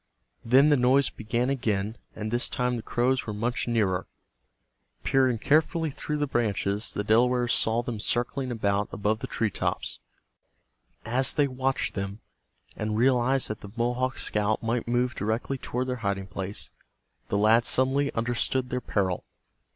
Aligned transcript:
Then 0.43 0.69
the 0.69 0.77
noise 0.77 1.11
began 1.11 1.51
again, 1.51 1.95
and 2.15 2.31
this 2.31 2.49
time 2.49 2.75
the 2.75 2.81
crows 2.81 3.27
were 3.27 3.35
much 3.35 3.67
nearer. 3.67 4.07
Peering 5.03 5.37
carefully 5.37 5.91
through 5.91 6.17
the 6.17 6.25
branches, 6.25 6.91
the 6.91 7.03
Delawares 7.03 7.53
saw 7.53 7.83
them 7.83 7.99
circling 7.99 8.51
about 8.51 8.89
above 8.91 9.19
the 9.19 9.27
tree 9.27 9.51
tops. 9.51 9.99
As 11.05 11.33
they 11.33 11.47
watched 11.47 11.93
them, 11.93 12.19
and 12.75 12.97
realized 12.97 13.47
that 13.49 13.61
the 13.61 13.69
Mohawk 13.77 14.17
scout 14.17 14.63
might 14.63 14.87
move 14.87 15.13
directly 15.13 15.59
toward 15.59 15.85
their 15.85 15.97
hiding 15.97 16.25
place, 16.25 16.71
the 17.27 17.37
lads 17.37 17.67
suddenly 17.67 18.11
understood 18.15 18.71
their 18.71 18.81
peril. 18.81 19.23